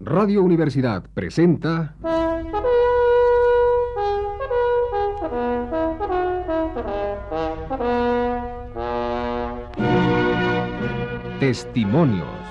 Radio 0.00 0.42
Universidad 0.42 1.04
presenta... 1.14 1.94
Testimonios. 11.40 12.45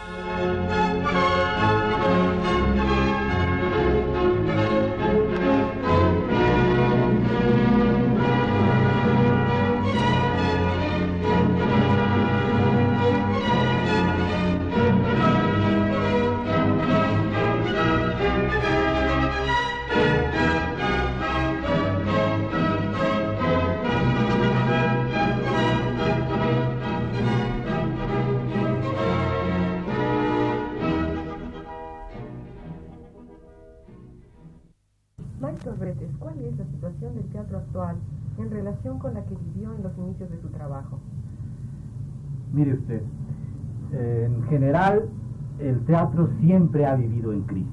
El 45.59 45.79
teatro 45.85 46.29
siempre 46.41 46.85
ha 46.85 46.95
vivido 46.95 47.31
en 47.33 47.41
crisis. 47.43 47.69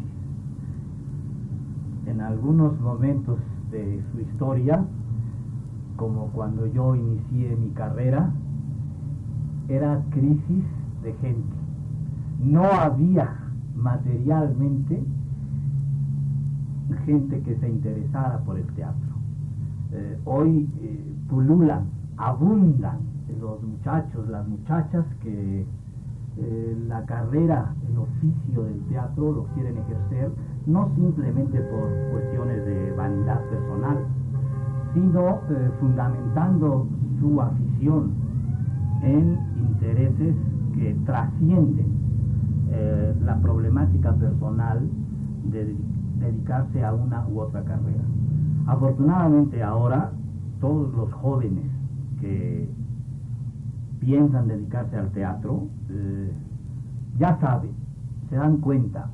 En 2.07 2.21
algunos 2.21 2.79
momentos 2.81 3.39
de 3.71 4.03
su 4.13 4.21
historia, 4.21 4.85
como 5.97 6.27
cuando 6.29 6.67
yo 6.67 6.95
inicié 6.95 7.57
mi 7.57 7.71
carrera, 7.71 8.31
era 9.69 10.03
crisis 10.11 10.65
de 11.03 11.13
gente. 11.15 11.57
No 12.41 12.65
había 12.65 13.29
materialmente 13.77 15.03
gente 17.07 17.41
que 17.41 17.57
se 17.57 17.69
interesara 17.69 18.39
por 18.41 18.59
el 18.59 18.67
teatro. 18.75 19.13
Eh, 19.93 20.19
hoy 20.25 20.69
eh, 20.81 21.15
pululan, 21.29 21.85
abundan 22.17 22.99
los 23.41 23.63
muchachos, 23.63 24.29
las 24.29 24.47
muchachas 24.47 25.05
que 25.23 25.67
eh, 26.39 26.77
la 26.89 27.05
carrera, 27.05 27.75
el 27.91 27.99
oficio 27.99 28.65
del 28.65 28.81
teatro 28.89 29.33
lo 29.33 29.45
quieren 29.55 29.77
ejercer 29.79 30.31
no 30.67 30.89
simplemente 30.95 31.61
por 31.61 31.91
cuestiones 32.13 32.65
de 32.65 32.93
vanidad 32.93 33.41
personal, 33.51 33.99
sino 34.95 35.41
fundamentando 35.81 36.87
su 37.21 37.41
afición 37.41 38.13
en 39.03 39.39
intereses 39.59 40.37
que 40.75 40.97
trascienden 41.05 41.93
la 43.25 43.37
problemática 43.41 44.15
personal 44.15 44.89
de 45.51 45.77
dedicarse 46.21 46.85
a 46.85 46.95
una 46.95 47.27
u 47.29 47.41
otra 47.41 47.63
carrera. 47.65 48.03
Afortunadamente 48.67 49.63
ahora 49.63 50.13
todos 50.61 50.95
los 50.95 51.13
jóvenes 51.13 51.65
que 52.21 52.69
piensan 54.03 54.49
dedicarse 54.49 54.97
al 54.97 55.11
teatro 55.13 55.69
eh, 55.89 56.33
ya 57.19 57.39
saben, 57.41 57.71
se 58.29 58.37
dan 58.37 58.57
cuenta, 58.57 59.09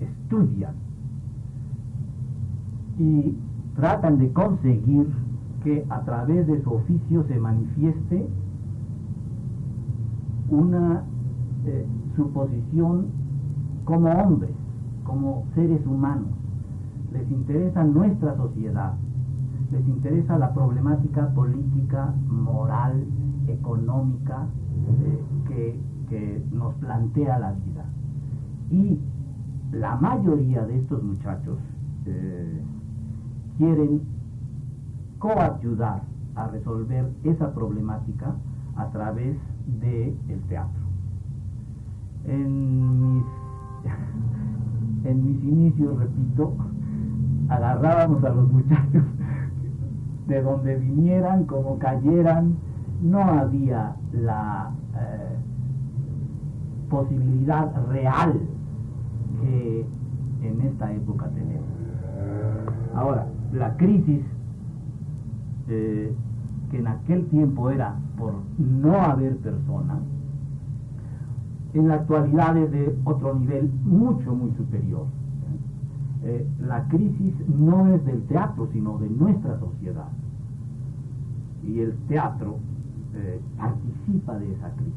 estudian 0.00 0.74
y 2.98 3.36
tratan 3.76 4.18
de 4.18 4.32
conseguir 4.32 5.06
que 5.62 5.84
a 5.90 6.00
través 6.00 6.46
de 6.46 6.62
su 6.62 6.72
oficio 6.72 7.24
se 7.28 7.38
manifieste 7.38 8.26
una 10.48 11.02
eh, 11.66 11.86
suposición 12.16 13.08
como 13.84 14.08
hombres 14.08 14.52
como 15.04 15.44
seres 15.54 15.84
humanos. 15.86 16.30
Les 17.12 17.30
interesa 17.30 17.84
nuestra 17.84 18.36
sociedad, 18.36 18.94
les 19.70 19.86
interesa 19.86 20.38
la 20.38 20.52
problemática 20.52 21.28
política, 21.28 22.14
moral, 22.28 23.04
económica 23.48 24.46
eh, 25.50 25.80
que, 26.08 26.44
nos 26.52 26.74
plantea 26.74 27.38
la 27.38 27.52
vida. 27.52 27.84
Y 28.70 29.00
la 29.72 29.96
mayoría 29.96 30.64
de 30.64 30.78
estos 30.78 31.02
muchachos 31.02 31.58
eh, 32.06 32.62
quieren 33.58 34.02
coayudar 35.18 36.02
a 36.36 36.46
resolver 36.48 37.10
esa 37.24 37.52
problemática 37.52 38.36
a 38.76 38.88
través 38.90 39.36
del 39.80 40.16
el 40.28 40.40
teatro. 40.48 40.82
En 42.26 43.16
mis 43.16 43.24
en 45.04 45.24
mis 45.24 45.42
inicios, 45.44 45.98
repito, 45.98 46.54
agarrábamos 47.48 48.22
a 48.24 48.30
los 48.30 48.50
muchachos 48.50 49.04
de 50.26 50.42
donde 50.42 50.76
vinieran, 50.76 51.44
como 51.44 51.78
cayeran, 51.78 52.56
no 53.02 53.22
había 53.22 53.96
la 54.12 54.70
eh, 54.94 55.36
posibilidad 56.88 57.72
real 57.88 58.40
que 59.40 59.86
en 60.42 60.60
esta 60.62 60.92
época 60.92 61.28
tenemos. 61.28 61.66
Ahora, 62.94 63.26
la 63.52 63.76
crisis 63.76 64.22
eh, 65.68 66.14
que 66.70 66.78
en 66.78 66.86
aquel 66.86 67.26
tiempo 67.26 67.70
era 67.70 67.94
por 68.16 68.34
no 68.58 68.94
haber 68.94 69.36
personas, 69.38 69.98
en 71.74 71.88
la 71.88 71.94
actualidad 71.96 72.56
es 72.56 72.70
de 72.70 72.98
otro 73.04 73.34
nivel 73.34 73.70
mucho, 73.84 74.34
muy 74.34 74.52
superior. 74.56 75.06
Eh, 76.24 76.46
la 76.60 76.88
crisis 76.88 77.34
no 77.48 77.94
es 77.94 78.04
del 78.06 78.22
teatro, 78.22 78.68
sino 78.72 78.98
de 78.98 79.10
nuestra 79.10 79.58
sociedad. 79.60 80.08
Y 81.64 81.80
el 81.80 81.94
teatro 82.08 82.56
eh, 83.16 83.40
participa 83.56 84.38
de 84.38 84.52
esa 84.52 84.70
crisis. 84.70 84.94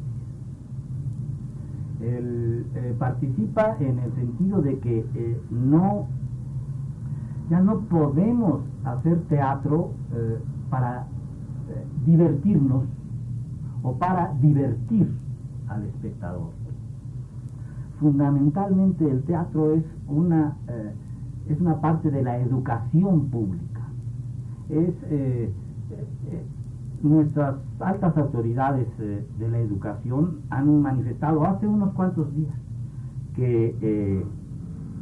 Eh, 2.02 2.94
participa 2.98 3.76
en 3.80 3.98
el 3.98 4.12
sentido 4.14 4.62
de 4.62 4.78
que 4.78 5.04
no, 5.50 6.06
ya 7.50 7.60
no 7.60 7.80
podemos 7.80 8.62
hacer 8.84 9.20
teatro 9.28 9.90
para 10.70 11.06
divertirnos 12.06 12.84
o 13.82 13.92
para 13.94 14.32
divertir 14.40 15.12
al 15.68 15.84
espectador 15.84 16.60
fundamentalmente 18.00 19.08
el 19.08 19.22
teatro 19.24 19.74
es 19.74 19.84
una, 20.08 20.56
eh, 20.68 20.92
es 21.50 21.60
una 21.60 21.80
parte 21.80 22.10
de 22.10 22.22
la 22.22 22.38
educación 22.38 23.26
pública. 23.26 23.82
Es, 24.70 24.94
eh, 25.04 25.52
eh, 26.30 26.44
nuestras 27.02 27.56
altas 27.80 28.16
autoridades 28.16 28.86
de 28.98 29.48
la 29.48 29.58
educación 29.58 30.40
han 30.50 30.82
manifestado 30.82 31.44
hace 31.44 31.66
unos 31.66 31.92
cuantos 31.94 32.34
días 32.34 32.54
que 33.34 34.24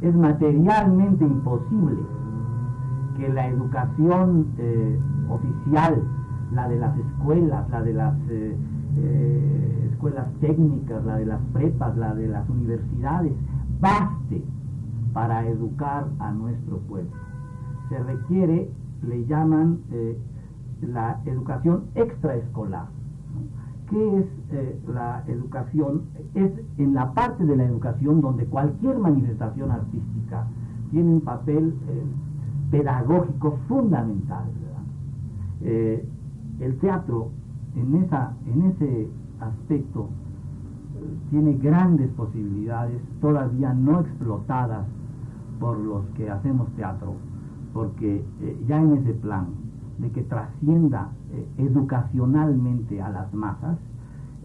es 0.01 0.15
materialmente 0.15 1.25
imposible 1.25 1.97
que 3.17 3.27
la 3.27 3.47
educación 3.47 4.47
oficial, 5.29 6.01
la 6.53 6.69
de 6.69 6.79
las 6.79 6.97
escuelas, 6.97 7.69
la 7.69 7.81
de 7.81 7.93
las 7.93 8.15
escuelas 9.91 10.27
técnicas, 10.39 11.03
la 11.03 11.17
de 11.17 11.25
las 11.25 11.41
prepas, 11.51 11.97
la 11.97 12.15
de 12.15 12.27
las 12.27 12.49
universidades, 12.49 13.33
baste 13.81 14.43
para 15.13 15.45
educar 15.47 16.07
a 16.19 16.31
nuestro 16.31 16.77
pueblo. 16.79 17.11
Se 17.89 17.99
requiere, 17.99 18.69
le 19.07 19.25
llaman 19.25 19.79
eh, 19.91 20.17
la 20.81 21.19
educación 21.25 21.85
extraescolar. 21.95 22.87
¿Qué 23.89 24.19
es 24.19 24.25
eh, 24.51 24.79
la 24.87 25.23
educación? 25.27 26.03
Es 26.35 26.51
en 26.77 26.93
la 26.93 27.13
parte 27.13 27.45
de 27.45 27.55
la 27.55 27.65
educación 27.65 28.21
donde 28.21 28.45
cualquier 28.45 28.97
manifestación 28.99 29.71
artística 29.71 30.45
tiene 30.91 31.13
un 31.13 31.21
papel 31.21 31.73
eh, 31.89 32.03
pedagógico 32.71 33.57
fundamental. 33.67 34.45
el 35.61 36.77
teatro 36.79 37.31
en, 37.75 37.95
esa, 38.03 38.33
en 38.45 38.61
ese 38.67 39.09
aspecto 39.39 40.09
tiene 41.29 41.53
grandes 41.53 42.09
posibilidades 42.11 43.01
todavía 43.21 43.73
no 43.73 44.01
explotadas 44.01 44.85
por 45.59 45.77
los 45.77 46.05
que 46.15 46.29
hacemos 46.29 46.69
teatro, 46.75 47.13
porque 47.73 48.23
eh, 48.41 48.63
ya 48.67 48.81
en 48.81 48.93
ese 48.93 49.13
plan 49.13 49.47
de 49.99 50.11
que 50.11 50.23
trascienda 50.23 51.09
eh, 51.31 51.47
educacionalmente 51.57 53.01
a 53.01 53.09
las 53.09 53.33
masas, 53.33 53.77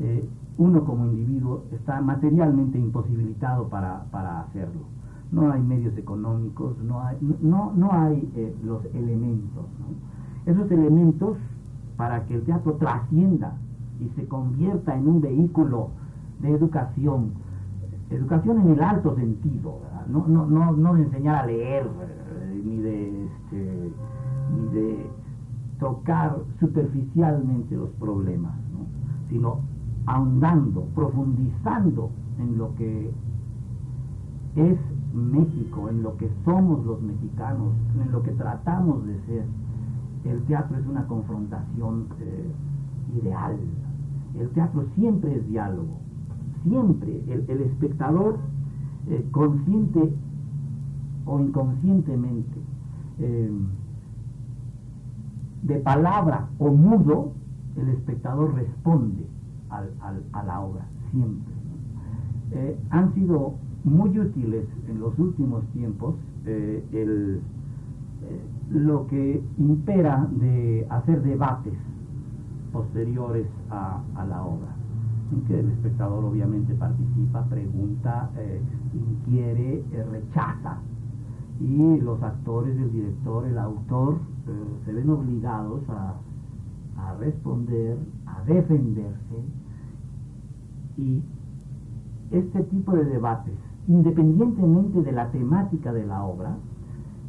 eh, 0.00 0.28
uno 0.58 0.84
como 0.84 1.06
individuo 1.06 1.64
está 1.72 2.00
materialmente 2.00 2.78
imposibilitado 2.78 3.68
para, 3.68 4.04
para 4.10 4.40
hacerlo. 4.40 4.82
no 5.32 5.50
hay 5.50 5.62
medios 5.62 5.96
económicos, 5.96 6.76
no 6.82 7.00
hay, 7.02 7.16
no, 7.40 7.72
no 7.74 7.92
hay 7.92 8.28
eh, 8.36 8.54
los 8.64 8.84
elementos. 8.94 9.64
Esos 10.46 10.70
elementos 10.70 11.38
para 11.96 12.24
que 12.26 12.34
el 12.34 12.42
teatro 12.42 12.74
trascienda 12.74 13.56
y 14.00 14.08
se 14.16 14.26
convierta 14.28 14.96
en 14.96 15.08
un 15.08 15.20
vehículo 15.20 15.90
de 16.40 16.50
educación, 16.50 17.32
educación 18.10 18.60
en 18.60 18.70
el 18.72 18.82
alto 18.82 19.14
sentido, 19.16 19.78
No, 20.08 20.26
no, 20.28 20.46
no, 20.46 20.72
no 20.72 20.94
de 20.94 21.02
enseñar 21.02 21.36
a 21.36 21.46
leer, 21.46 21.88
ni 22.64 22.78
de, 22.78 23.24
este, 23.24 23.92
ni 24.54 24.68
de 24.74 25.06
tocar 25.78 26.38
superficialmente 26.60 27.76
los 27.76 27.90
problemas, 27.92 28.54
sino 29.28 29.60
ahondando, 30.06 30.84
profundizando 30.94 32.10
en 32.38 32.58
lo 32.58 32.74
que 32.76 33.10
es 34.56 34.78
México, 35.14 35.88
en 35.88 36.02
lo 36.02 36.16
que 36.16 36.28
somos 36.44 36.84
los 36.84 37.00
mexicanos, 37.02 37.72
en 38.00 38.12
lo 38.12 38.22
que 38.22 38.32
tratamos 38.32 39.06
de 39.06 39.20
ser. 39.26 39.44
El 40.24 40.42
teatro 40.44 40.78
es 40.78 40.86
una 40.86 41.06
confrontación 41.06 42.06
eh, 42.20 42.52
ideal. 43.20 43.56
El 44.38 44.48
teatro 44.50 44.84
siempre 44.96 45.36
es 45.36 45.48
diálogo, 45.48 45.98
siempre. 46.64 47.22
El, 47.28 47.60
espectador, 47.60 48.38
eh, 49.08 49.24
consciente 49.30 50.12
o 51.26 51.40
inconscientemente, 51.40 52.60
eh, 53.18 53.50
de 55.64 55.76
palabra 55.80 56.48
o 56.58 56.70
mudo, 56.70 57.32
el 57.76 57.88
espectador 57.90 58.54
responde 58.54 59.26
a 59.70 60.42
la 60.44 60.60
obra, 60.60 60.86
siempre. 61.10 61.52
han 62.90 63.12
sido 63.14 63.54
muy 63.84 64.18
útiles 64.18 64.66
en 64.88 65.00
los 65.00 65.18
últimos 65.18 65.64
tiempos 65.72 66.14
eh, 66.46 66.84
el, 66.92 67.40
eh, 68.22 68.40
lo 68.70 69.06
que 69.06 69.42
impera 69.58 70.26
de 70.30 70.86
hacer 70.88 71.22
debates 71.22 71.74
posteriores 72.72 73.46
a, 73.70 74.02
la 74.28 74.42
obra, 74.42 74.74
en 75.32 75.42
que 75.44 75.60
el 75.60 75.70
espectador 75.70 76.24
obviamente 76.24 76.74
participa, 76.74 77.44
pregunta, 77.44 78.30
eh, 78.36 78.60
inquiere, 78.94 79.84
rechaza, 80.10 80.78
y 81.60 82.00
los 82.00 82.22
actores, 82.22 82.76
el 82.76 82.92
director, 82.92 83.46
el 83.46 83.58
autor 83.58 84.18
se 84.84 84.92
ven 84.92 85.08
obligados 85.08 85.82
a, 85.88 86.14
a 86.98 87.14
responder, 87.14 87.96
a 88.26 88.42
defenderse, 88.44 89.36
y 90.96 91.22
este 92.30 92.62
tipo 92.64 92.92
de 92.92 93.04
debates 93.04 93.54
independientemente 93.88 95.02
de 95.02 95.12
la 95.12 95.30
temática 95.30 95.92
de 95.92 96.06
la 96.06 96.24
obra, 96.24 96.56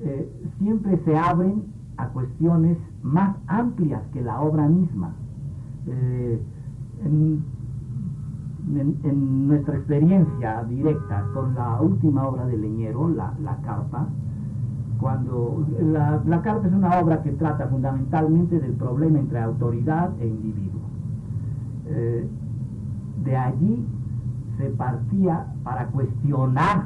eh, 0.01 0.29
siempre 0.59 0.99
se 1.03 1.17
abren 1.17 1.63
a 1.97 2.07
cuestiones 2.09 2.77
más 3.01 3.35
amplias 3.47 4.01
que 4.13 4.21
la 4.21 4.41
obra 4.41 4.67
misma. 4.67 5.13
Eh, 5.87 6.41
nuestra 8.67 9.77
experiencia 9.77 10.63
directa 10.63 11.25
con 11.33 11.53
la 11.55 11.79
última 11.81 12.27
obra 12.27 12.45
de 12.45 12.57
Leñero, 12.57 13.09
la, 13.09 13.57
Carpa, 13.63 14.07
cuando 14.99 15.65
la, 15.79 16.41
Carpa 16.41 16.67
es 16.67 16.73
una 16.73 16.99
obra 16.99 17.21
que 17.21 17.31
trata 17.33 17.67
fundamentalmente 17.67 18.59
del 18.59 18.73
problema 18.73 19.19
entre 19.19 19.39
autoridad 19.39 20.11
e 20.19 20.27
individuo. 20.27 20.81
Eh, 21.87 22.27
de 23.23 23.37
allí 23.37 23.85
se 24.57 24.69
partía 24.71 25.45
para 25.63 25.87
cuestionar 25.87 26.85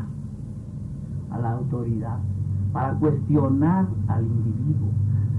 a 1.31 1.40
la 1.40 1.52
autoridad, 1.52 2.18
para 2.74 2.94
cuestionar 2.96 3.88
al 4.08 4.26
individuo. 4.26 4.90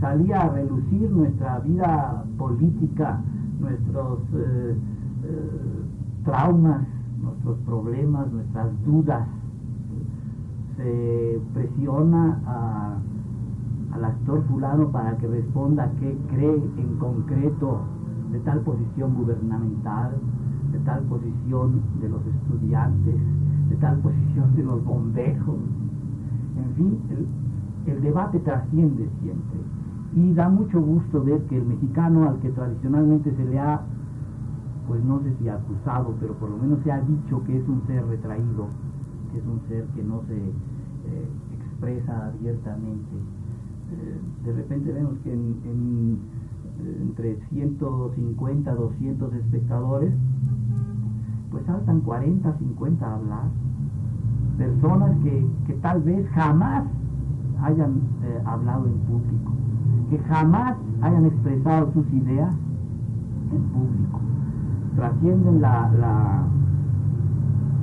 Salía 0.00 0.42
a 0.42 0.48
relucir 0.48 1.10
nuestra 1.10 1.58
vida 1.60 2.24
política, 2.38 3.20
nuestros 3.60 4.20
eh, 4.34 4.76
eh, 5.24 5.79
traumas, 6.24 6.86
nuestros 7.20 7.58
problemas, 7.60 8.30
nuestras 8.32 8.68
dudas. 8.84 9.26
Se 10.76 11.40
presiona 11.52 13.00
al 13.92 14.04
actor 14.04 14.42
fulano 14.44 14.88
para 14.90 15.16
que 15.18 15.26
responda 15.26 15.90
qué 16.00 16.16
cree 16.30 16.62
en 16.76 16.96
concreto 16.98 17.80
de 18.32 18.38
tal 18.40 18.60
posición 18.60 19.14
gubernamental, 19.14 20.12
de 20.72 20.78
tal 20.80 21.02
posición 21.04 21.82
de 22.00 22.08
los 22.08 22.20
estudiantes, 22.26 23.16
de 23.68 23.76
tal 23.76 23.98
posición 23.98 24.54
de 24.56 24.62
los 24.62 24.84
bombejos. 24.84 25.58
En 26.56 26.74
fin, 26.76 26.98
el, 27.86 28.00
debate 28.02 28.38
trasciende 28.40 29.08
siempre. 29.20 29.60
Y 30.14 30.32
da 30.34 30.48
mucho 30.48 30.80
gusto 30.80 31.22
ver 31.22 31.42
que 31.46 31.56
el 31.56 31.66
mexicano 31.66 32.28
al 32.28 32.38
que 32.38 32.50
tradicionalmente 32.50 33.34
se 33.34 33.44
le 33.44 33.58
ha, 33.58 33.82
pues 34.90 35.04
no 35.04 35.20
sé 35.22 35.32
si 35.38 35.48
acusado, 35.48 36.16
pero 36.18 36.34
por 36.34 36.50
lo 36.50 36.56
menos 36.56 36.80
se 36.82 36.90
ha 36.90 37.00
dicho 37.00 37.44
que 37.44 37.56
es 37.56 37.68
un 37.68 37.80
ser 37.86 38.04
retraído, 38.08 38.66
que 39.30 39.38
es 39.38 39.46
un 39.46 39.60
ser 39.68 39.84
que 39.94 40.02
no 40.02 40.20
se 40.26 40.36
eh, 40.36 41.28
expresa 41.60 42.26
abiertamente. 42.26 43.14
Eh, 43.92 44.20
de 44.46 44.52
repente 44.52 44.92
vemos 44.92 45.14
que 45.22 45.32
en, 45.32 46.18
entre 47.02 47.38
150, 47.50 48.74
200 48.74 49.34
espectadores, 49.34 50.12
pues 51.52 51.64
saltan 51.66 52.00
40, 52.00 52.52
50 52.58 53.06
a 53.06 53.14
hablar. 53.14 53.44
Personas 54.58 55.16
que, 55.22 55.72
tal 55.82 56.02
vez 56.02 56.28
jamás 56.30 56.84
hayan 57.62 58.00
eh, 58.24 58.42
hablado 58.44 58.88
en 58.88 58.98
público, 59.06 59.52
que 60.10 60.18
jamás 60.18 60.76
hayan 61.00 61.26
expresado 61.26 61.92
sus 61.92 62.12
ideas 62.12 62.50
en 63.52 63.62
público. 63.68 64.20
Trascienden 64.96 65.60
la, 65.60 65.90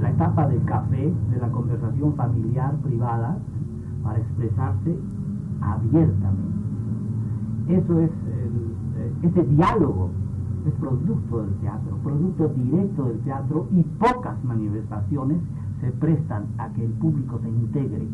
la, 0.01 0.09
etapa 0.09 0.48
del 0.48 0.63
café, 0.63 1.13
de 1.31 1.38
la 1.39 1.50
conversación 1.50 2.15
familiar, 2.15 2.75
privada, 2.77 3.38
para 4.04 4.19
expresarse 4.19 4.98
abiertamente. 5.62 6.57
Eso 7.68 8.00
es 8.00 8.12
ese 9.24 9.44
diálogo 9.44 10.09
es 10.65 10.74
producto 10.74 11.42
del 11.44 11.54
teatro, 11.56 11.98
producto 12.04 12.50
directo 12.50 13.06
del 13.06 13.19
teatro 13.19 13.68
y 13.71 13.83
pocas 13.83 14.44
manifestaciones 14.44 15.37
se 15.81 15.92
prestan 15.92 16.45
a 16.57 16.69
que 16.69 16.85
el 16.85 16.92
público 16.94 17.40
se 17.42 17.49
integre 17.49 18.07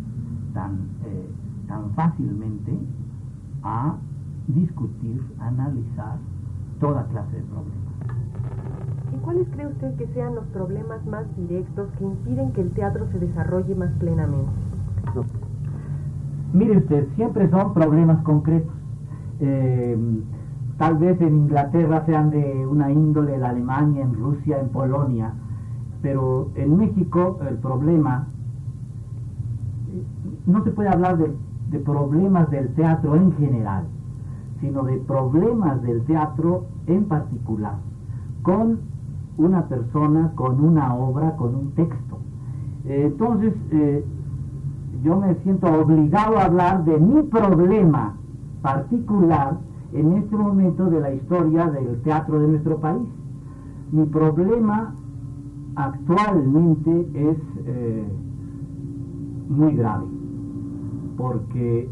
tan, 0.53 0.73
eh, 1.05 1.29
tan 1.67 1.89
fácilmente 1.91 2.77
a 3.63 3.95
discutir, 4.47 5.21
analizar 5.39 6.17
toda 6.79 7.05
clase 7.07 7.37
de 7.37 7.43
problemas. 7.43 7.92
¿Y 9.13 9.17
cuáles 9.17 9.47
cree 9.49 9.67
usted 9.67 9.95
que 9.95 10.07
sean 10.07 10.35
los 10.35 10.45
problemas 10.45 11.05
más 11.05 11.25
directos 11.37 11.87
que 11.97 12.03
impiden 12.03 12.51
que 12.53 12.61
el 12.61 12.71
teatro 12.71 13.07
se 13.11 13.19
desarrolle 13.19 13.75
más 13.75 13.91
plenamente? 13.99 14.51
Mire 16.53 16.77
usted, 16.77 17.07
siempre 17.15 17.49
son 17.49 17.73
problemas 17.73 18.23
concretos. 18.23 18.73
Eh, 19.39 19.97
tal 20.77 20.97
vez 20.97 21.19
en 21.21 21.35
Inglaterra 21.35 22.03
sean 22.05 22.31
de 22.31 22.65
una 22.65 22.91
índole, 22.91 23.35
en 23.35 23.43
Alemania, 23.43 24.03
en 24.03 24.13
Rusia, 24.15 24.59
en 24.59 24.69
Polonia, 24.69 25.33
pero 26.01 26.49
en 26.55 26.77
México 26.77 27.39
el 27.47 27.57
problema, 27.57 28.27
no 30.45 30.63
se 30.63 30.71
puede 30.71 30.89
hablar 30.89 31.17
de, 31.17 31.79
problemas 31.79 32.51
del 32.51 32.69
teatro 32.75 33.15
en 33.15 33.31
general, 33.33 33.85
sino 34.61 34.83
de 34.83 34.97
problemas 34.97 35.81
del 35.81 36.03
teatro 36.03 36.65
en 36.85 37.05
particular, 37.05 37.77
con 38.43 38.92
una 39.37 39.67
persona, 39.67 40.31
con 40.35 40.63
una 40.63 40.93
obra, 40.95 41.35
con 41.35 41.55
un 41.55 41.71
texto. 41.71 42.19
entonces, 42.85 43.53
eh, 43.71 44.03
yo 45.03 45.19
me 45.19 45.35
siento 45.43 45.67
obligado 45.67 46.37
a 46.37 46.45
hablar 46.45 46.85
de 46.85 46.97
mi 46.97 47.23
problema 47.23 48.15
particular 48.61 49.57
en 49.93 50.13
este 50.13 50.35
momento 50.35 50.89
de 50.89 50.99
la 50.99 51.13
historia 51.13 51.67
del 51.67 52.01
teatro 52.01 52.39
de 52.39 52.47
nuestro 52.47 52.77
país. 52.77 53.07
Mi 53.91 54.05
problema 54.05 54.95
actualmente 55.75 57.07
es 57.13 57.37
eh, 57.65 58.07
muy 59.49 59.75
grave, 59.75 60.05
porque 61.17 61.89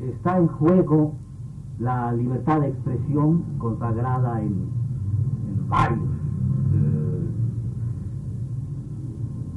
está 0.00 0.38
en 0.38 0.48
juego 0.48 1.14
la 1.78 2.12
libertad 2.12 2.60
de 2.60 2.68
expresión 2.68 3.44
consagrada 3.58 4.40
en, 4.42 4.74
varios 5.68 6.15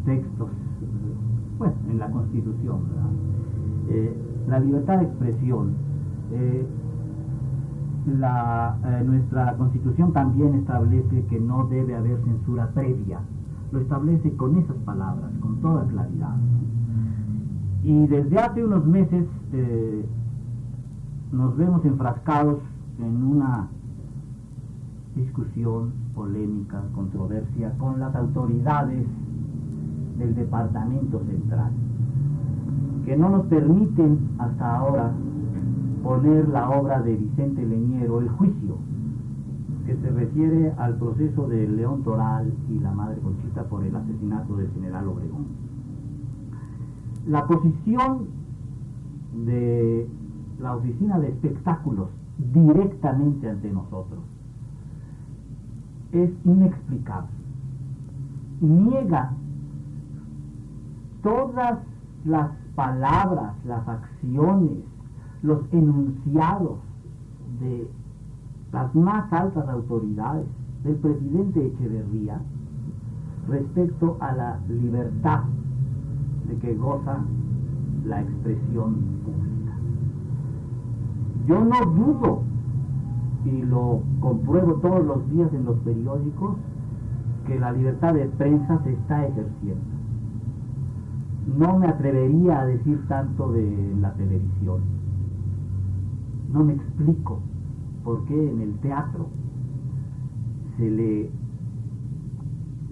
textos, 0.09 0.49
bueno, 1.59 1.75
en 1.91 1.99
la 1.99 2.09
Constitución. 2.09 2.79
Eh, 3.89 4.13
la 4.47 4.59
libertad 4.59 4.97
de 4.97 5.05
expresión 5.05 5.73
la, 8.05 8.77
eh, 8.85 9.03
nuestra 9.05 9.55
constitución 9.57 10.13
también 10.13 10.55
establece 10.55 11.25
que 11.25 11.39
no 11.39 11.67
debe 11.67 11.95
haber 11.95 12.19
censura 12.23 12.67
previa. 12.73 13.19
Lo 13.71 13.79
establece 13.79 14.35
con 14.35 14.57
esas 14.57 14.75
palabras, 14.77 15.31
con 15.41 15.57
toda 15.57 15.85
claridad. 15.85 16.35
Y 17.83 18.07
desde 18.07 18.39
hace 18.39 18.63
unos 18.63 18.85
meses 18.85 19.25
eh, 19.53 20.05
nos 21.31 21.55
vemos 21.57 21.85
enfrascados 21.85 22.59
en 22.99 23.23
una 23.23 23.67
discusión, 25.15 25.91
polémica, 26.15 26.81
controversia 26.95 27.71
con 27.77 27.99
las 27.99 28.15
autoridades 28.15 29.05
del 30.19 30.35
Departamento 30.35 31.21
Central, 31.25 31.71
que 33.05 33.17
no 33.17 33.29
nos 33.29 33.45
permiten 33.47 34.29
hasta 34.37 34.77
ahora 34.77 35.11
poner 36.03 36.47
la 36.49 36.69
obra 36.69 37.01
de 37.01 37.15
Vicente 37.15 37.65
Leñero, 37.65 38.19
El 38.19 38.29
Juicio, 38.29 38.75
que 39.85 39.95
se 39.95 40.09
refiere 40.11 40.71
al 40.77 40.95
proceso 40.97 41.47
de 41.47 41.67
León 41.67 42.03
Toral 42.03 42.53
y 42.69 42.79
la 42.79 42.91
Madre 42.91 43.19
Conchita 43.21 43.63
por 43.63 43.83
el 43.83 43.95
asesinato 43.95 44.55
del 44.55 44.69
general 44.71 45.07
Obregón. 45.07 45.47
La 47.27 47.47
posición 47.47 48.27
de 49.45 50.07
la 50.59 50.75
oficina 50.75 51.19
de 51.19 51.29
espectáculos 51.29 52.09
directamente 52.53 53.49
ante 53.49 53.71
nosotros 53.71 54.19
es 56.11 56.29
inexplicable. 56.45 57.29
Niega 58.61 59.31
todas 61.21 61.79
las 62.25 62.51
palabras, 62.75 63.53
las 63.65 63.87
acciones, 63.87 64.79
los 65.41 65.61
enunciados 65.71 66.79
de 67.59 67.89
las 68.71 68.93
más 68.95 69.31
altas 69.33 69.67
autoridades 69.67 70.45
del 70.83 70.95
presidente 70.95 71.67
Echeverría 71.67 72.39
respecto 73.47 74.17
a 74.19 74.31
la 74.33 74.59
libertad 74.69 75.41
de 76.47 76.55
que 76.57 76.75
goza 76.75 77.19
la 78.05 78.21
expresión 78.21 78.95
pública. 79.25 79.73
Yo 81.47 81.65
no 81.65 81.85
dudo, 81.91 82.43
y 83.45 83.61
lo 83.63 84.01
compruebo 84.19 84.73
todos 84.75 85.05
los 85.05 85.29
días 85.31 85.51
en 85.53 85.65
los 85.65 85.77
periódicos, 85.79 86.55
que 87.47 87.59
la 87.59 87.71
libertad 87.71 88.13
de 88.13 88.25
prensa 88.25 88.81
se 88.83 88.93
está 88.93 89.25
ejerciendo. 89.25 89.98
No 91.57 91.79
me 91.79 91.87
atrevería 91.87 92.61
a 92.61 92.65
decir 92.65 93.05
tanto 93.07 93.51
de 93.51 93.95
la 93.99 94.13
televisión. 94.13 94.81
No 96.51 96.63
me 96.63 96.73
explico 96.73 97.39
por 98.03 98.25
qué 98.25 98.51
en 98.51 98.61
el 98.61 98.73
teatro 98.79 99.27
se 100.77 100.89
le, 100.89 101.31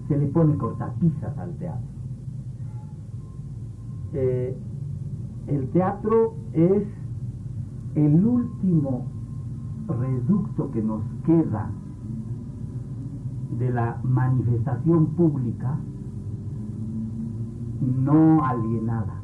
se 0.08 0.18
le 0.18 0.26
pone 0.28 0.56
cortapisas 0.56 1.36
al 1.38 1.54
teatro. 1.56 1.88
Eh, 4.12 4.56
el 5.46 5.68
teatro 5.70 6.34
es 6.52 6.82
el 7.94 8.24
último 8.24 9.06
reducto 9.88 10.70
que 10.70 10.82
nos 10.82 11.02
queda 11.24 11.70
de 13.58 13.70
la 13.70 13.98
manifestación 14.02 15.06
pública 15.06 15.78
no 17.80 18.44
alienada, 18.44 19.14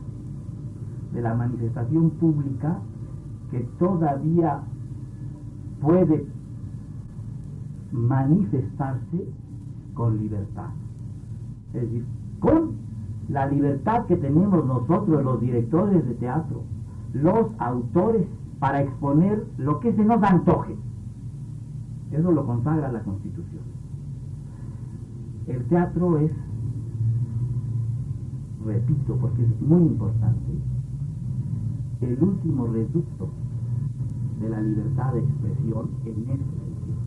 de 1.13 1.23
la 1.23 1.35
manifestación 1.35 2.11
pública 2.11 2.79
que 3.51 3.61
todavía 3.79 4.61
puede 5.81 6.27
manifestarse 7.93 9.29
con 9.95 10.19
libertad. 10.19 10.71
Es 11.73 11.83
decir, 11.83 12.05
con 12.41 12.73
la 13.29 13.47
libertad 13.47 14.07
que 14.07 14.17
tenemos 14.17 14.65
nosotros, 14.67 15.25
los 15.25 15.41
directores 15.41 16.07
de 16.07 16.15
teatro, 16.15 16.63
los 17.13 17.47
autores, 17.59 18.27
para 18.59 18.81
exponer 18.81 19.45
lo 19.59 19.79
que 19.81 19.93
se 19.93 20.05
nos 20.05 20.23
antoje. 20.23 20.75
Eso 22.13 22.33
lo 22.33 22.47
consagra 22.47 22.91
la 22.91 23.01
Constitución. 23.01 23.63
El 25.47 25.65
teatro 25.67 26.19
es, 26.19 26.31
repito, 28.65 29.17
porque 29.21 29.43
es 29.43 29.61
muy 29.61 29.83
importante, 29.83 30.53
el 32.01 32.23
último 32.23 32.67
reducto 32.67 33.29
de 34.41 34.49
la 34.49 34.61
libertad 34.61 35.13
de 35.13 35.21
expresión 35.21 35.91
en 36.05 36.19
este 36.19 36.37
sentido. 36.37 36.99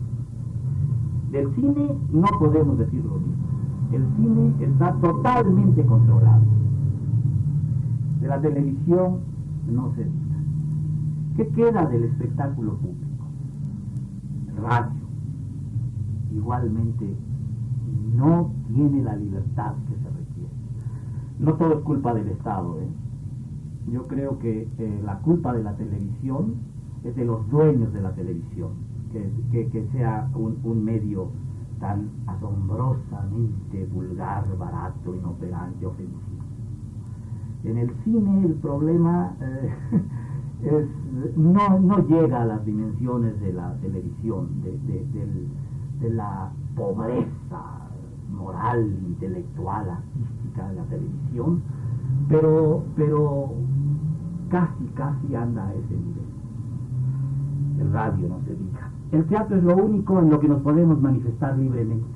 Del 1.32 1.54
cine 1.54 1.94
no 2.12 2.26
podemos 2.38 2.78
decir 2.78 3.04
lo 3.04 3.18
mismo. 3.18 3.46
El 3.92 4.06
cine 4.16 4.54
está 4.60 4.92
totalmente 5.00 5.84
controlado. 5.84 6.42
De 8.20 8.28
la 8.28 8.40
televisión 8.40 9.18
no 9.70 9.92
se 9.94 10.04
diga. 10.04 10.36
¿Qué 11.36 11.48
queda 11.48 11.86
del 11.86 12.04
espectáculo 12.04 12.74
público? 12.76 13.08
radio. 14.58 14.90
Igualmente 16.34 17.06
no 18.14 18.50
tiene 18.68 19.02
la 19.02 19.16
libertad 19.16 19.74
que 19.88 19.94
se 19.96 20.08
requiere. 20.08 20.27
No 21.38 21.54
todo 21.54 21.78
es 21.78 21.84
culpa 21.84 22.14
del 22.14 22.28
Estado. 22.28 22.80
¿eh? 22.80 22.88
Yo 23.92 24.06
creo 24.06 24.38
que 24.38 24.68
eh, 24.78 25.00
la 25.04 25.18
culpa 25.20 25.52
de 25.54 25.62
la 25.62 25.74
televisión 25.76 26.54
es 27.04 27.14
de 27.14 27.24
los 27.24 27.48
dueños 27.48 27.92
de 27.92 28.00
la 28.00 28.12
televisión, 28.12 28.70
que, 29.12 29.88
sea 29.92 30.28
un, 30.34 30.84
medio 30.84 31.28
tan 31.80 32.10
asombrosamente 32.26 33.86
vulgar, 33.92 34.44
barato, 34.58 35.14
inoperante, 35.14 35.86
ofensivo. 35.86 36.42
En 37.64 37.78
el 37.78 37.90
cine 38.04 38.44
el 38.44 38.54
problema 38.54 39.32
eh, 39.40 39.74
no, 41.36 42.06
llega 42.06 42.42
a 42.42 42.46
las 42.46 42.64
dimensiones 42.64 43.40
de 43.40 43.52
la 43.52 43.74
televisión, 43.76 44.48
de, 44.62 46.10
la 46.10 46.50
pobreza 46.76 47.88
moral, 48.30 48.98
intelectual, 49.06 49.98
de 50.66 50.74
la 50.74 50.84
televisión, 50.84 51.62
pero, 52.28 52.82
pero 52.96 53.52
casi, 54.48 54.84
casi 54.94 55.34
anda 55.34 55.66
a 55.66 55.74
ese 55.74 55.94
nivel 55.94 56.28
el 57.80 57.92
radio 57.92 58.28
no 58.28 58.40
se 58.44 58.54
diga. 58.54 58.90
El 59.12 59.24
teatro 59.26 59.56
es 59.56 59.64
lo 59.64 59.76
único 59.76 60.18
en 60.18 60.30
lo 60.30 60.40
que 60.40 60.48
nos 60.48 60.60
podemos 60.62 61.00
manifestar 61.00 61.56
libremente. 61.56 62.06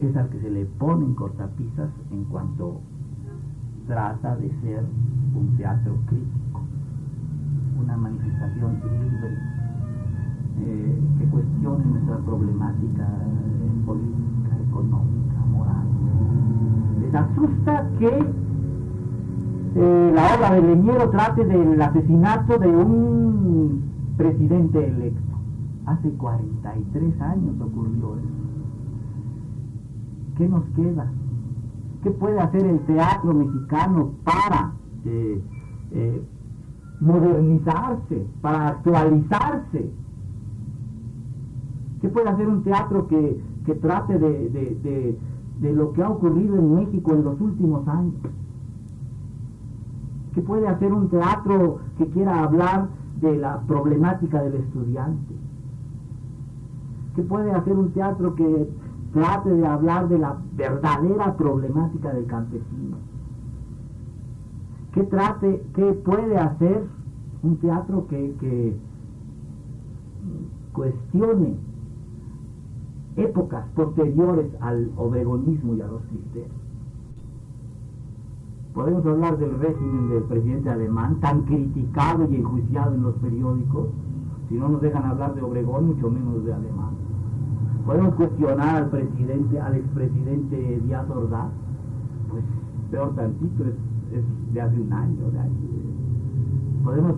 Es 0.00 0.16
al 0.16 0.28
que 0.30 0.40
se 0.40 0.50
le 0.50 0.64
ponen 0.64 1.14
cortapisas 1.14 1.90
en 2.10 2.24
cuanto 2.24 2.80
trata 3.86 4.36
de 4.36 4.50
ser 4.60 4.84
un 5.34 5.56
teatro 5.56 5.94
crítico, 6.06 6.60
una 7.82 7.96
manifestación 7.96 8.74
libre 8.74 9.36
eh, 10.62 10.98
que 11.18 11.24
cuestione 11.26 11.84
nuestra 11.84 12.18
problemática 12.18 13.08
política, 13.86 14.56
económica, 14.68 15.36
moral. 15.50 15.86
Les 17.10 17.20
asusta 17.20 17.90
que 17.98 18.06
eh, 19.74 20.12
la 20.14 20.34
obra 20.36 20.54
de 20.54 20.62
Leñero 20.62 21.10
trate 21.10 21.44
del 21.44 21.80
asesinato 21.82 22.58
de 22.58 22.68
un 22.68 23.82
presidente 24.16 24.86
electo. 24.86 25.20
Hace 25.86 26.08
43 26.10 27.20
años 27.20 27.60
ocurrió 27.60 28.16
eso. 28.16 28.28
¿Qué 30.36 30.48
nos 30.48 30.64
queda? 30.76 31.10
¿Qué 32.04 32.10
puede 32.12 32.38
hacer 32.38 32.64
el 32.64 32.78
teatro 32.80 33.34
mexicano 33.34 34.12
para 34.22 34.72
eh, 35.04 35.42
eh, 35.92 36.22
modernizarse, 37.00 38.26
para 38.40 38.68
actualizarse? 38.68 39.90
¿Qué 42.00 42.08
puede 42.08 42.28
hacer 42.28 42.48
un 42.48 42.62
teatro 42.62 43.08
que, 43.08 43.42
trate 43.80 44.18
de 44.18 45.16
lo 45.60 45.92
que 45.92 46.02
ha 46.02 46.08
ocurrido 46.08 46.56
en 46.56 46.74
México 46.74 47.12
en 47.12 47.24
los 47.24 47.40
últimos 47.40 47.86
años? 47.86 48.14
¿Qué 50.34 50.40
puede 50.42 50.66
hacer 50.68 50.92
un 50.92 51.08
teatro 51.08 51.80
que 51.98 52.06
quiera 52.06 52.42
hablar 52.42 52.88
de 53.20 53.36
la 53.36 53.60
problemática 53.60 54.42
del 54.42 54.54
estudiante? 54.54 55.34
¿Qué 57.14 57.22
puede 57.22 57.52
hacer 57.52 57.76
un 57.76 57.90
teatro 57.90 58.34
que 58.34 58.70
trate 59.12 59.50
de 59.50 59.66
hablar 59.66 60.08
de 60.08 60.18
la 60.18 60.36
verdadera 60.56 61.36
problemática 61.36 62.12
del 62.12 62.26
campesino? 62.26 62.96
¿Qué 64.92 65.02
trate, 65.04 65.62
puede 66.04 66.38
hacer 66.38 66.84
un 67.42 67.56
teatro 67.56 68.06
que, 68.08 68.34
que 68.40 68.76
cuestione 70.72 71.69
épocas 73.22 73.66
posteriores 73.74 74.46
al 74.60 74.90
obregonismo 74.96 75.74
y 75.74 75.80
a 75.80 75.86
los 75.86 76.02
cristeros? 76.02 76.50
Podemos 78.74 79.04
hablar 79.04 79.36
del 79.38 79.58
régimen 79.58 80.10
del 80.10 80.22
presidente 80.24 80.70
alemán, 80.70 81.18
tan 81.20 81.42
criticado 81.42 82.28
y 82.30 82.36
enjuiciado 82.36 82.94
en 82.94 83.02
los 83.02 83.14
periódicos, 83.16 83.88
si 84.48 84.54
no 84.54 84.68
nos 84.68 84.80
dejan 84.80 85.04
hablar 85.04 85.34
de 85.34 85.42
Obregón, 85.42 85.88
mucho 85.88 86.10
menos 86.10 86.44
de 86.44 86.52
alemán. 86.52 86.90
Podemos 87.84 88.14
cuestionar 88.14 88.76
al 88.76 88.90
presidente, 88.90 89.60
al 89.60 89.74
expresidente 89.74 90.80
Díaz 90.84 91.08
Ordaz, 91.10 91.50
pues 92.30 92.44
peor 92.90 93.14
tantito, 93.16 93.64
es 93.64 94.52
de 94.52 94.60
hace 94.60 94.80
un 94.80 94.92
año. 94.92 95.30
De 95.30 96.84
Podemos 96.84 97.16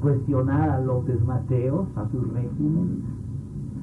cuestionar 0.00 0.70
a 0.70 0.80
López 0.80 1.22
Mateos, 1.26 1.86
a 1.96 2.08
su 2.08 2.20
régimen. 2.22 3.02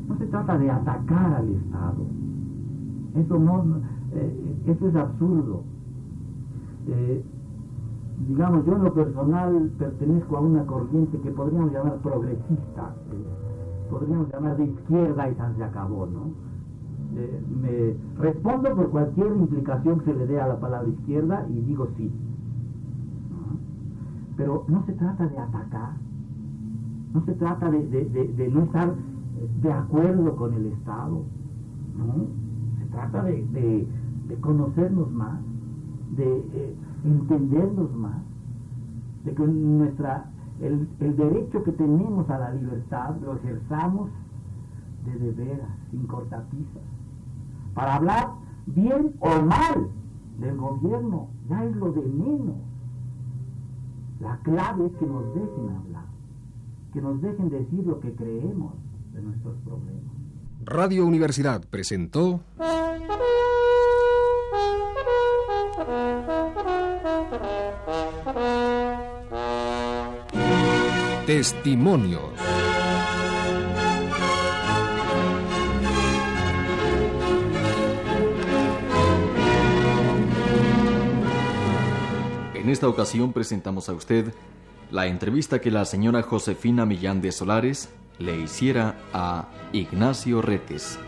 No 0.07 0.17
se 0.17 0.25
trata 0.25 0.57
de 0.57 0.69
atacar 0.69 1.33
al 1.33 1.49
Estado. 1.49 2.05
Eso, 3.15 3.39
no, 3.39 3.63
eh, 4.13 4.55
eso 4.65 4.87
es 4.87 4.95
absurdo. 4.95 5.63
Eh, 6.87 7.23
digamos, 8.27 8.65
yo 8.65 8.75
en 8.75 8.83
lo 8.83 8.93
personal 8.93 9.71
pertenezco 9.77 10.37
a 10.37 10.41
una 10.41 10.65
corriente 10.65 11.19
que 11.19 11.31
podríamos 11.31 11.71
llamar 11.71 11.97
progresista, 11.97 12.95
eh, 13.11 13.89
podríamos 13.89 14.31
llamar 14.31 14.57
de 14.57 14.65
izquierda 14.65 15.29
y 15.29 15.35
se 15.35 15.63
acabó, 15.63 16.05
¿no? 16.07 16.53
me 17.13 17.95
respondo 18.17 18.75
por 18.75 18.89
cualquier 18.89 19.35
implicación 19.35 19.99
que 19.99 20.05
se 20.05 20.13
le 20.15 20.25
dé 20.25 20.41
a 20.41 20.47
la 20.47 20.59
palabra 20.59 20.89
izquierda 20.89 21.45
y 21.47 21.61
digo 21.61 21.87
sí. 21.95 22.11
Pero 24.35 24.65
no 24.67 24.83
se 24.87 24.93
trata 24.93 25.27
de 25.27 25.37
atacar, 25.37 25.91
no 27.13 27.23
se 27.23 27.33
trata 27.33 27.69
de, 27.69 28.51
no 28.51 28.63
estar 28.63 28.93
de 29.61 29.71
acuerdo 29.71 30.35
con 30.35 30.53
el 30.53 30.67
Estado, 30.67 31.23
¿no? 31.97 32.13
se 32.79 32.85
trata 32.91 33.23
de, 33.23 33.87
conocernos 34.41 35.11
más, 35.11 35.39
de 36.15 36.37
eh, 36.53 36.75
entendernos 37.03 37.93
más, 37.95 38.21
de 39.25 39.33
que 39.33 39.47
nuestra, 39.47 40.25
el, 40.59 40.87
el 40.99 41.15
derecho 41.15 41.63
que 41.63 41.71
tenemos 41.71 42.29
a 42.29 42.39
la 42.39 42.53
libertad 42.53 43.15
lo 43.23 43.35
ejerzamos 43.35 44.09
de 45.05 45.19
de 45.19 45.31
veras, 45.31 45.69
sin 45.91 46.05
cortapisas 46.07 46.83
para 47.73 47.95
hablar 47.95 48.33
bien 48.65 49.13
o 49.19 49.45
mal 49.45 49.89
del 50.39 50.57
gobierno, 50.57 51.27
ya 51.49 51.63
es 51.63 51.75
lo 51.75 51.91
de 51.91 52.01
menos. 52.01 52.55
La 54.19 54.37
clave 54.37 54.85
es 54.85 54.93
que 54.93 55.05
nos 55.05 55.25
dejen 55.33 55.69
hablar, 55.69 56.05
que 56.93 57.01
nos 57.01 57.21
dejen 57.21 57.49
decir 57.49 57.85
lo 57.85 57.99
que 57.99 58.13
creemos 58.13 58.73
de 59.13 59.21
nuestros 59.21 59.55
problemas. 59.63 60.03
Radio 60.65 61.05
Universidad 61.05 61.63
presentó... 61.69 62.43
Testimonios. 71.25 72.21
En 82.53 82.69
esta 82.69 82.87
ocasión 82.87 83.31
presentamos 83.31 83.87
a 83.89 83.93
usted 83.93 84.33
la 84.91 85.07
entrevista 85.07 85.59
que 85.59 85.71
la 85.71 85.85
señora 85.85 86.21
Josefina 86.23 86.85
Millán 86.85 87.21
de 87.21 87.31
Solares 87.31 87.89
le 88.19 88.35
hiciera 88.37 88.95
a 89.13 89.47
Ignacio 89.71 90.41
Retes. 90.41 90.99